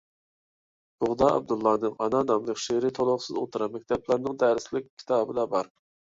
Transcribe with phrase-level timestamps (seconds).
[1.03, 5.73] بۇغدا ئابدۇللانىڭ «ئانا» ناملىق شېئىرى تولۇقسىز ئوتتۇرا مەكتەپلەرنىڭ دەرسلىك كىتابىدا بار.